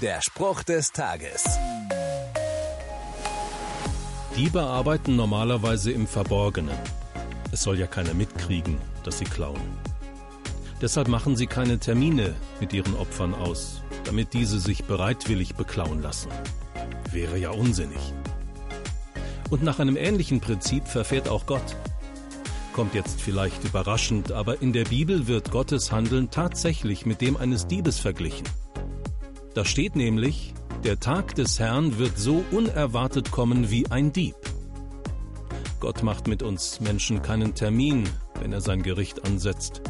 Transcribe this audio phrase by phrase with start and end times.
[0.00, 1.44] Der Spruch des Tages.
[4.34, 6.78] Diebe arbeiten normalerweise im Verborgenen.
[7.52, 9.60] Es soll ja keiner mitkriegen, dass sie klauen.
[10.80, 16.30] Deshalb machen sie keine Termine mit ihren Opfern aus, damit diese sich bereitwillig beklauen lassen.
[17.12, 18.00] Wäre ja unsinnig.
[19.50, 21.76] Und nach einem ähnlichen Prinzip verfährt auch Gott.
[22.72, 27.66] Kommt jetzt vielleicht überraschend, aber in der Bibel wird Gottes Handeln tatsächlich mit dem eines
[27.66, 28.46] Diebes verglichen.
[29.54, 30.54] Da steht nämlich,
[30.84, 34.36] der Tag des Herrn wird so unerwartet kommen wie ein Dieb.
[35.80, 38.08] Gott macht mit uns Menschen keinen Termin,
[38.40, 39.82] wenn er sein Gericht ansetzt.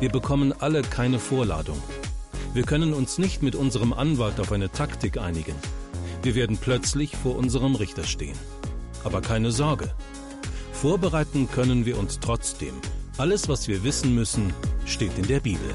[0.00, 1.80] Wir bekommen alle keine Vorladung.
[2.52, 5.54] Wir können uns nicht mit unserem Anwalt auf eine Taktik einigen.
[6.22, 8.36] Wir werden plötzlich vor unserem Richter stehen.
[9.02, 9.92] Aber keine Sorge.
[10.72, 12.74] Vorbereiten können wir uns trotzdem.
[13.16, 14.52] Alles, was wir wissen müssen,
[14.84, 15.74] steht in der Bibel.